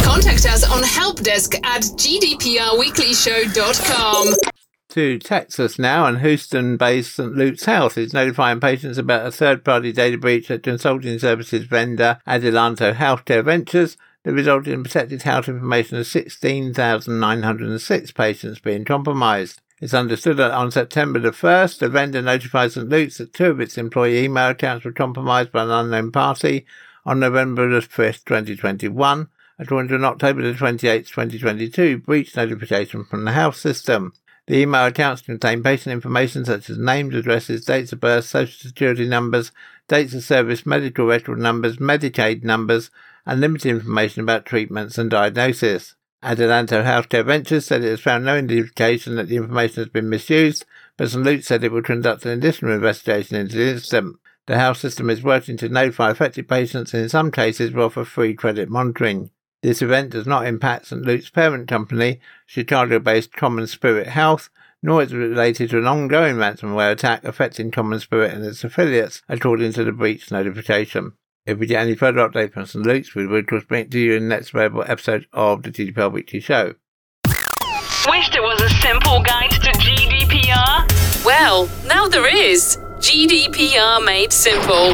[0.00, 4.34] Contact us on helpdesk at gdprweeklyshow.com.
[4.90, 7.34] To Texas now, and Houston based St.
[7.34, 12.18] Luke's Health is notifying patients about a third party data breach at consulting services vendor
[12.26, 19.60] Adelanto Healthcare Ventures that resulted in protected health information of 16,906 patients being compromised.
[19.80, 22.88] It's understood that on September the 1st, the vendor notified St.
[22.88, 26.64] Luke's that two of its employee email accounts were compromised by an unknown party
[27.04, 33.24] on November the 5th, 2021, according to an October the 28th, 2022 breach notification from
[33.24, 34.14] the health system.
[34.46, 39.08] The email accounts contain patient information such as names, addresses, dates of birth, social security
[39.08, 39.52] numbers,
[39.88, 42.90] dates of service, medical record numbers, Medicaid numbers,
[43.26, 45.94] and limited information about treatments and diagnosis.
[46.22, 50.64] Adelanto Healthcare Ventures said it has found no indication that the information has been misused,
[50.96, 51.22] but St.
[51.22, 54.16] Luke said it will conduct an additional investigation into the incident.
[54.46, 58.04] The health system is working to notify affected patients and in some cases will offer
[58.04, 59.30] free credit monitoring.
[59.62, 61.02] This event does not impact St.
[61.02, 64.50] Luke's parent company, Chicago based CommonSpirit Health,
[64.82, 69.22] nor is it related to an ongoing ransomware attack affecting Common Spirit and its affiliates,
[69.28, 71.14] according to the breach notification.
[71.46, 72.86] If we get any further updates from St.
[72.86, 75.62] Luke's, we will of course bring it to you in the next available episode of
[75.62, 76.74] the GDPR Weekly Show.
[78.08, 81.22] Wished there was a simple guide to GDPR?
[81.22, 82.78] Well, now there is.
[82.96, 84.92] GDPR Made Simple.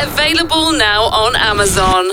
[0.00, 2.08] Available now on Amazon.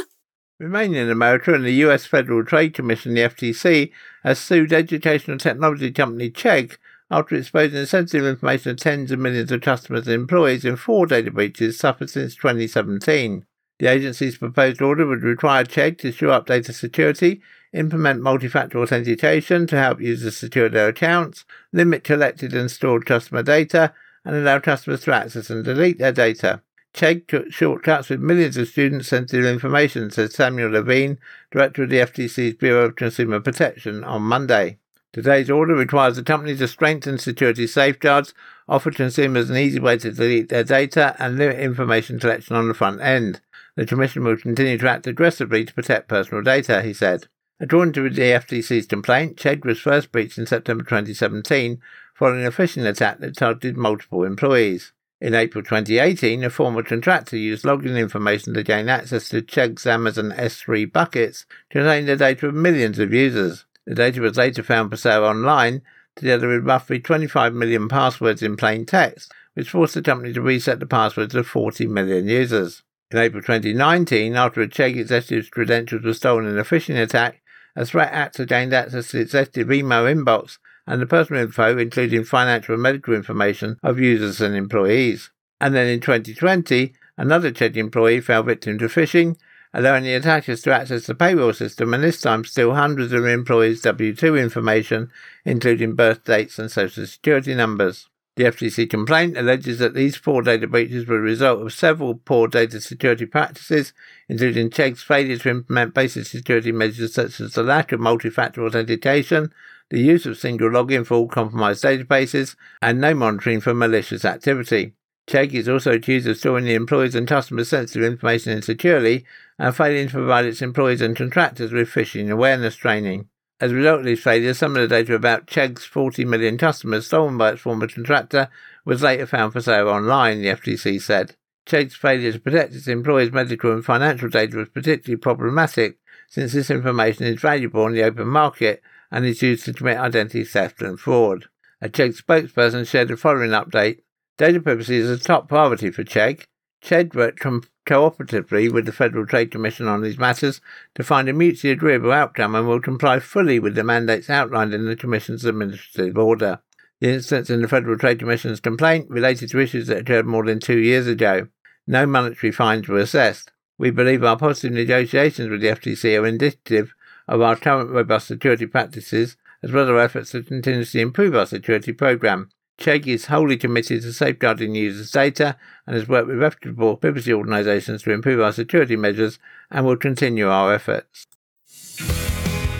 [0.59, 3.91] Remaining in America and the US Federal Trade Commission, the FTC,
[4.23, 6.77] has sued educational technology company Chegg
[7.11, 11.29] after exposing sensitive information to tens of millions of customers and employees in four data
[11.29, 13.45] breaches suffered since 2017.
[13.79, 17.41] The agency's proposed order would require Chegg to shore up data security,
[17.73, 23.93] implement multi-factor authentication to help users secure their accounts, limit collected and stored customer data,
[24.25, 26.61] and allow customers to access and delete their data.
[26.93, 31.19] Chegg took shortcuts with millions of students' sensitive information, said Samuel Levine,
[31.51, 34.79] director of the FTC's Bureau of Consumer Protection, on Monday.
[35.13, 38.33] Today's order requires the company to strengthen security safeguards,
[38.67, 42.73] offer consumers an easy way to delete their data, and limit information collection on the
[42.73, 43.41] front end.
[43.77, 47.27] The Commission will continue to act aggressively to protect personal data, he said.
[47.59, 51.79] According to the FTC's complaint, Chegg was first breached in September 2017
[52.15, 54.93] following a phishing attack that targeted multiple employees.
[55.21, 60.31] In April 2018, a former contractor used login information to gain access to Chegg's Amazon
[60.31, 63.65] S3 buckets containing the data of millions of users.
[63.85, 65.83] The data was later found for sale online,
[66.15, 70.79] together with roughly 25 million passwords in plain text, which forced the company to reset
[70.79, 72.81] the passwords of 40 million users.
[73.09, 77.41] In April 2019, after a Chegg executive's credentials were stolen in a phishing attack,
[77.73, 82.25] a threat actor gained access to the executive email inbox and the personal info, including
[82.25, 85.31] financial and medical information of users and employees.
[85.61, 89.37] And then in 2020, another Chegg employee fell victim to phishing,
[89.73, 93.81] allowing the attackers to access the payroll system and this time steal hundreds of employees'
[93.83, 95.09] W 2 information,
[95.45, 98.09] including birth dates and social security numbers.
[98.37, 102.47] The FTC complaint alleges that these four data breaches were a result of several poor
[102.47, 103.93] data security practices,
[104.29, 108.63] including Chegg's failure to implement basic security measures such as the lack of multi factor
[108.63, 109.51] authentication,
[109.89, 114.93] the use of single login for all compromised databases, and no monitoring for malicious activity.
[115.27, 119.25] Chegg is also accused of storing the employees' and customers' sensitive information insecurely
[119.57, 123.29] and failing to provide its employees and contractors with phishing awareness training.
[123.59, 127.07] As a result of these failures, some of the data about Chegg's 40 million customers
[127.07, 128.49] stolen by its former contractor
[128.85, 131.35] was later found for sale online, the FTC said.
[131.65, 136.69] Chegg's failure to protect its employees' medical and financial data was particularly problematic since this
[136.69, 140.99] information is valuable on the open market and is used to commit identity theft and
[140.99, 141.45] fraud.
[141.81, 144.01] A Chegg spokesperson shared the following update.
[144.37, 146.45] Data privacy is a top priority for Chegg.
[146.87, 150.61] Chegg worked com- cooperatively with the Federal Trade Commission on these matters
[150.95, 154.85] to find a mutually agreeable outcome and will comply fully with the mandates outlined in
[154.85, 156.59] the Commission's administrative order.
[157.01, 160.59] The instance in the Federal Trade Commission's complaint related to issues that occurred more than
[160.59, 161.49] two years ago.
[161.85, 163.51] No monetary fines were assessed.
[163.77, 166.93] We believe our positive negotiations with the FTC are indicative
[167.27, 171.45] of our current robust security practices, as well as our efforts to continuously improve our
[171.45, 172.49] security program.
[172.77, 178.03] Chegg is wholly committed to safeguarding users' data and has worked with reputable privacy organisations
[178.03, 179.39] to improve our security measures
[179.71, 181.27] and will continue our efforts.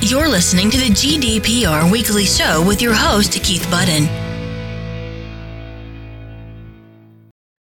[0.02, 4.27] You're listening to the GDPR Weekly Show with your host, Keith Budden.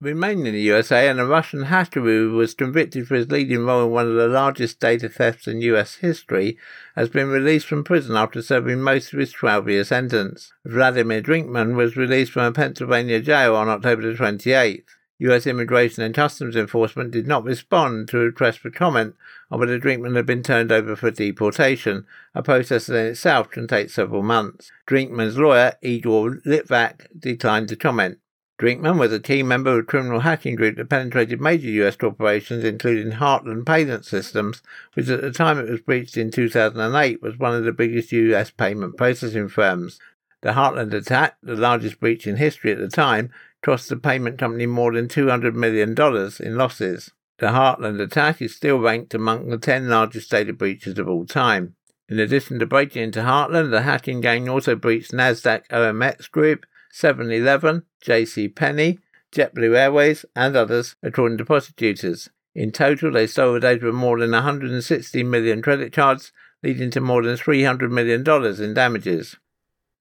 [0.02, 3.84] Remaining in the USA, and a Russian hacker who was convicted for his leading role
[3.84, 6.58] in one of the largest data thefts in US history
[6.95, 10.54] has been released from prison after serving most of his 12 year sentence.
[10.64, 14.86] Vladimir Drinkman was released from a Pennsylvania jail on October the 28th.
[15.18, 19.16] US Immigration and Customs Enforcement did not respond to a request for comment
[19.52, 23.68] on whether Drinkman had been turned over for deportation, a process that in itself can
[23.68, 24.72] take several months.
[24.88, 28.20] Drinkman's lawyer, Igor Litvak, declined to comment.
[28.60, 32.66] Drinkman was a key member of a criminal hacking group that penetrated major US corporations,
[32.66, 34.62] including Heartland Payment Systems,
[34.95, 38.51] which at the time it was breached in 2008 was one of the biggest US
[38.51, 39.97] payment processing firms.
[40.41, 43.32] The Heartland attack, the largest breach in history at the time,
[43.62, 45.91] cost the payment company more than $200 million
[46.39, 47.12] in losses.
[47.38, 51.76] The Heartland attack is still ranked among the 10 largest data breaches of all time.
[52.10, 57.31] In addition to breaking into Heartland, the hacking gang also breached Nasdaq OMX Group, 7
[57.31, 58.99] Eleven, JC Penney,
[59.31, 62.29] JetBlue Airways, and others, according to prosecutors.
[62.55, 66.31] In total, they stole data of more than 160 million credit cards,
[66.63, 68.23] leading to more than $300 million
[68.61, 69.37] in damages.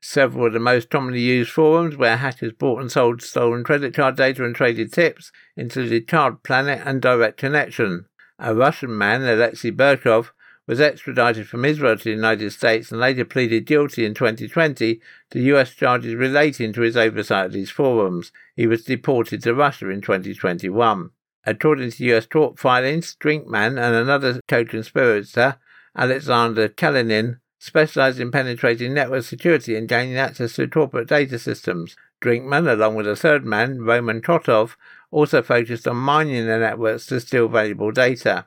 [0.01, 4.17] Several of the most commonly used forums where hackers bought and sold stolen credit card
[4.17, 8.07] data and traded tips included CardPlanet and Direct Connection.
[8.39, 10.31] A Russian man, Alexei Burkov,
[10.69, 15.01] was extradited from Israel to the United States and later pleaded guilty in 2020
[15.31, 18.31] to US charges relating to his oversight of these forums.
[18.55, 21.09] He was deported to Russia in 2021.
[21.47, 25.57] According to US court filings, Drinkman and another co-conspirator,
[25.97, 31.97] Alexander Kalinin, specialized in penetrating network security and gaining access to corporate data systems.
[32.21, 34.77] Drinkman, along with a third man, Roman Kotov,
[35.11, 38.45] also focused on mining the networks to steal valuable data.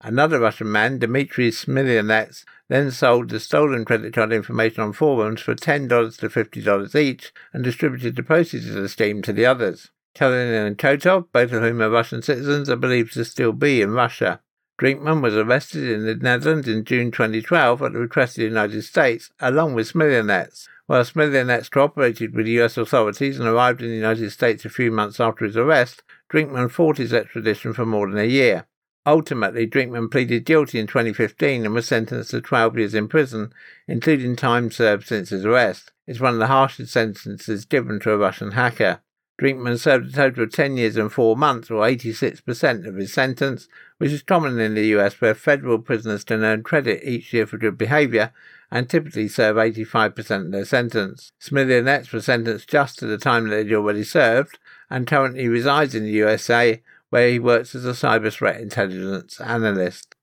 [0.00, 5.54] Another Russian man, Dmitry Smilyanets, then sold the stolen credit card information on forums for
[5.54, 5.88] $10
[6.18, 9.90] to $50 each and distributed the proceeds of the scheme to the others.
[10.14, 13.92] Kalinin and Kotov, both of whom are Russian citizens, are believed to still be in
[13.92, 14.40] Russia.
[14.78, 18.82] Drinkman was arrested in the Netherlands in June 2012 at the request of the United
[18.82, 20.66] States, along with Smilyanets.
[20.86, 25.20] While Smilyanets cooperated with US authorities and arrived in the United States a few months
[25.20, 28.66] after his arrest, Drinkman fought his extradition for more than a year.
[29.06, 33.52] Ultimately, Drinkman pleaded guilty in 2015 and was sentenced to 12 years in prison,
[33.86, 35.92] including time served since his arrest.
[36.06, 39.00] It's one of the harshest sentences given to a Russian hacker.
[39.36, 43.68] Drinkman served a total of 10 years and 4 months, or 86% of his sentence,
[43.98, 47.58] which is common in the US where federal prisoners can earn credit each year for
[47.58, 48.32] good behaviour
[48.70, 51.32] and typically serve 85% of their sentence.
[51.42, 56.04] Smilyanets was sentenced just to the time that he'd already served and currently resides in
[56.04, 56.80] the USA
[57.14, 60.16] where he works as a cyber threat intelligence analyst.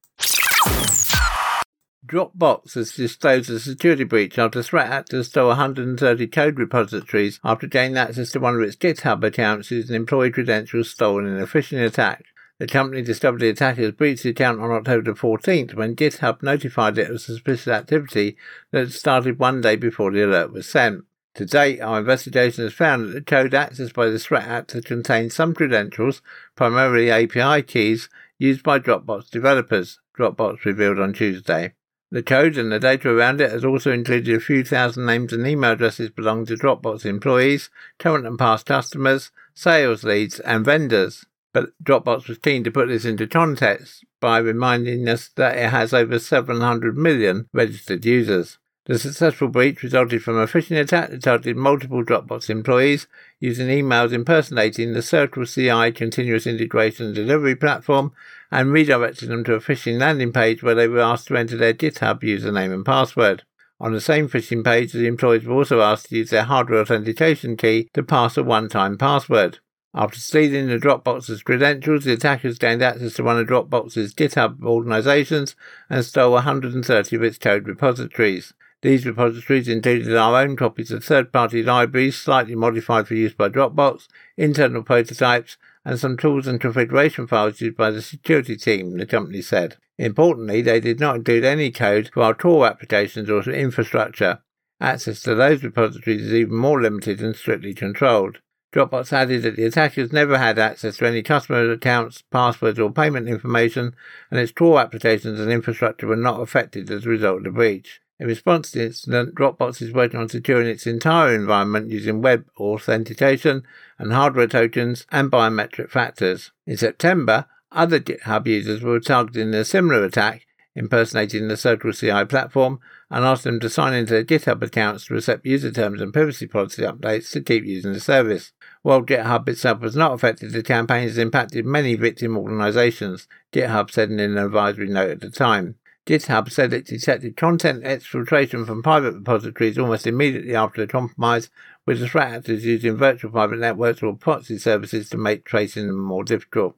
[2.06, 7.96] Dropbox has disclosed a security breach after threat actors stole 130 code repositories after gaining
[7.96, 12.26] access to one of its GitHub accounts using employee credentials stolen in a phishing attack.
[12.58, 17.10] The company discovered the attackers breached the account on October 14th when GitHub notified it
[17.10, 18.36] of suspicious activity
[18.70, 21.06] that started one day before the alert was sent.
[21.36, 25.34] To date, our investigation has found that the code accessed by the threat actor contains
[25.34, 26.20] some credentials,
[26.56, 31.72] primarily API keys, used by Dropbox developers, Dropbox revealed on Tuesday.
[32.10, 35.46] The code and the data around it has also included a few thousand names and
[35.46, 41.24] email addresses belonging to Dropbox employees, current and past customers, sales leads, and vendors.
[41.54, 45.94] But Dropbox was keen to put this into context by reminding us that it has
[45.94, 48.58] over 700 million registered users.
[48.86, 53.06] The successful breach resulted from a phishing attack that targeted multiple Dropbox employees
[53.38, 58.12] using emails impersonating the CircleCI continuous integration delivery platform
[58.50, 61.72] and redirected them to a phishing landing page where they were asked to enter their
[61.72, 63.44] GitHub username and password.
[63.78, 67.56] On the same phishing page, the employees were also asked to use their hardware authentication
[67.56, 69.60] key to pass a one-time password.
[69.94, 75.54] After stealing the Dropbox's credentials, the attackers gained access to one of Dropbox's GitHub organizations
[75.88, 78.54] and stole 130 of its code repositories.
[78.82, 84.08] These repositories included our own copies of third-party libraries slightly modified for use by Dropbox,
[84.36, 89.40] internal prototypes, and some tools and configuration files used by the security team, the company
[89.40, 89.76] said.
[89.98, 94.40] Importantly, they did not include any code for our core applications or infrastructure.
[94.80, 98.40] Access to those repositories is even more limited and strictly controlled.
[98.74, 103.28] Dropbox added that the attackers never had access to any customer accounts, passwords, or payment
[103.28, 103.94] information,
[104.28, 108.00] and its core applications and infrastructure were not affected as a result of the breach.
[108.22, 112.46] In response to the incident, Dropbox is working on securing its entire environment using web
[112.56, 113.64] authentication
[113.98, 116.52] and hardware tokens and biometric factors.
[116.64, 120.46] In September, other GitHub users were targeted in a similar attack,
[120.76, 122.78] impersonating the CircleCI platform,
[123.10, 126.46] and asked them to sign into their GitHub accounts to accept user terms and privacy
[126.46, 128.52] policy updates to keep using the service.
[128.82, 134.12] While GitHub itself was not affected, the campaign has impacted many victim organizations, GitHub said
[134.12, 135.74] in an advisory note at the time.
[136.04, 141.48] GitHub said it detected content exfiltration from private repositories almost immediately after the compromise,
[141.86, 146.02] with the threat actors using virtual private networks or proxy services to make tracing them
[146.02, 146.74] more difficult.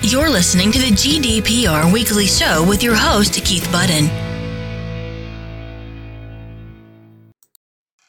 [0.00, 4.08] You're listening to the GDPR Weekly Show with your host, Keith Budden.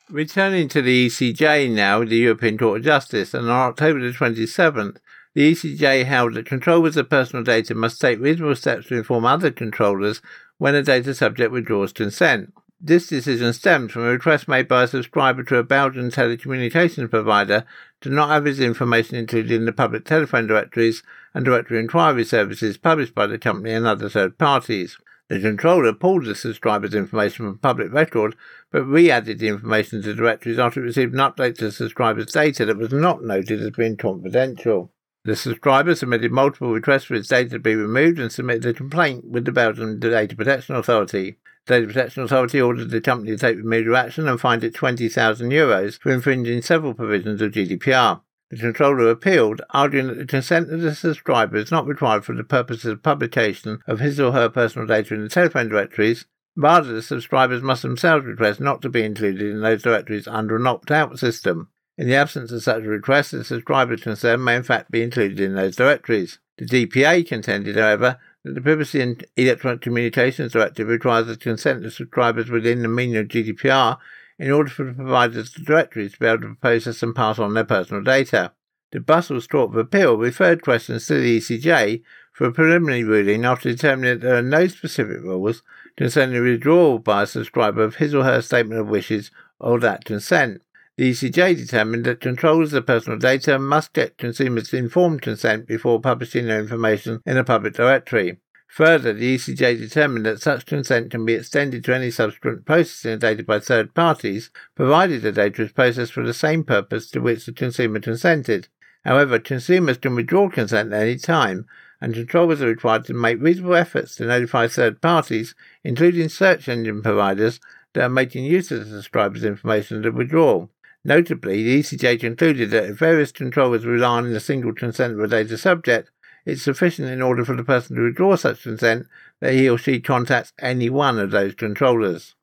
[0.09, 4.97] Returning to the ECJ now, the European Court of Justice, and on October the 27th,
[5.36, 9.51] the ECJ held that controllers of personal data must take reasonable steps to inform other
[9.51, 10.21] controllers
[10.57, 12.53] when a data subject withdraws consent.
[12.79, 17.65] This decision stems from a request made by a subscriber to a Belgian telecommunications provider
[18.01, 22.77] to not have his information included in the public telephone directories and directory inquiry services
[22.77, 24.97] published by the company and other third parties.
[25.27, 28.36] The controller pulled the subscriber's information from public record,
[28.71, 32.65] but re-added the information to directories after it received an update to the subscriber's data
[32.65, 34.91] that was not noted as being confidential.
[35.26, 39.26] The subscriber submitted multiple requests for its data to be removed and submitted a complaint
[39.26, 41.38] with the Belgian Data Protection Authority.
[41.65, 45.49] The Data Protection Authority ordered the company to take remedial action and fined it 20,000
[45.49, 48.21] euros for infringing several provisions of GDPR.
[48.51, 52.43] The controller appealed, arguing that the consent of the subscriber is not required for the
[52.43, 56.26] purposes of publication of his or her personal data in the telephone directories.
[56.55, 60.67] Rather, the subscribers must themselves request not to be included in those directories under an
[60.67, 61.69] opt-out system.
[61.98, 65.39] In the absence of such a request, the subscriber's concerned may in fact be included
[65.39, 66.39] in those directories.
[66.58, 71.93] The DPA contended, however, that the Privacy and Electronic Communications Directive requires the consent of
[71.93, 73.98] subscribers within the meaning of GDPR
[74.38, 77.39] in order for the providers of the directories to be able to process and pass
[77.39, 78.52] on their personal data.
[78.91, 83.72] The Brussels Court of Appeal referred questions to the ECJ for a preliminary ruling after
[83.72, 85.64] determining that there are no specific rules
[85.96, 90.04] concerning the withdrawal by a subscriber of his or her statement of wishes or that
[90.04, 90.62] consent.
[90.98, 96.46] The ECJ determined that controllers of personal data must get consumers informed consent before publishing
[96.46, 98.38] their information in a public directory.
[98.70, 103.20] Further, the ECJ determined that such consent can be extended to any subsequent processing of
[103.20, 107.46] data by third parties, provided the data is processed for the same purpose to which
[107.46, 108.70] the consumer consented.
[109.04, 111.66] However, consumers can withdraw consent at any time,
[112.00, 117.02] and controllers are required to make reasonable efforts to notify third parties, including search engine
[117.02, 117.60] providers,
[117.93, 120.70] that are making use of the subscriber's information to withdrawal.
[121.08, 125.28] Notably, the ECJ concluded that if various controllers rely on a single consent of a
[125.28, 126.10] data subject,
[126.47, 129.06] it's sufficient in order for the person to withdraw such consent
[129.39, 132.34] that he or she contacts any one of those controllers.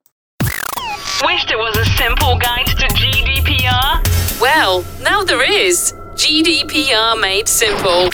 [0.41, 4.41] Wished it was a simple guide to GDPR?
[4.41, 5.93] Well, now there is.
[6.15, 8.11] GDPR Made Simple.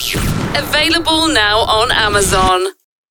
[0.57, 2.69] Available now on Amazon.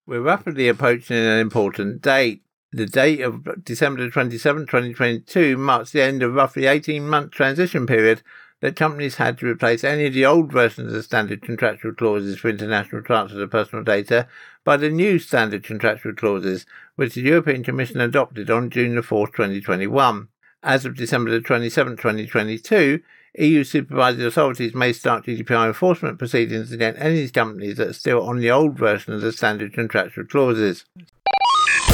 [0.08, 2.42] We're rapidly approaching an important date.
[2.74, 8.22] The date of December 27, 2022 marks the end of roughly 18 month transition period
[8.60, 12.50] that companies had to replace any of the old versions of standard contractual clauses for
[12.50, 14.28] international transfers of personal data
[14.66, 16.66] by the new standard contractual clauses,
[16.96, 20.28] which the European Commission adopted on June 4, 2021.
[20.62, 23.02] As of December 27, 2022,
[23.40, 28.40] EU supervisory authorities may start GDPR enforcement proceedings against any companies that are still on
[28.40, 30.84] the old version of the standard contractual clauses.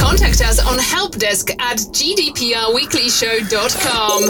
[0.04, 4.24] Contact us on helpdesk at gdprweeklyshow.com.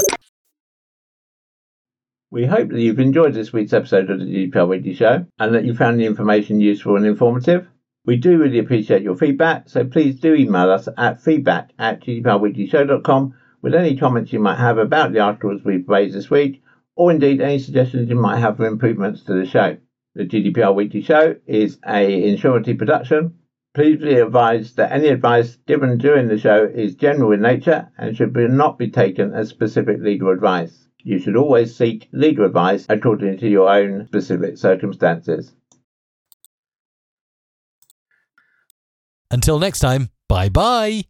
[2.30, 5.66] We hope that you've enjoyed this week's episode of the GDPR Weekly Show and that
[5.66, 7.66] you found the information useful and informative.
[8.06, 13.34] We do really appreciate your feedback, so please do email us at feedback at gdprweeklyshow.com
[13.64, 16.62] with any comments you might have about the articles we've raised this week,
[16.96, 19.78] or indeed any suggestions you might have for improvements to the show.
[20.14, 23.40] The GDPR Weekly Show is a Insurity production
[23.74, 28.16] Please be advised that any advice given during the show is general in nature and
[28.16, 30.88] should be not be taken as specific legal advice.
[31.00, 35.54] You should always seek legal advice according to your own specific circumstances.
[39.32, 41.06] Until next time, bye bye.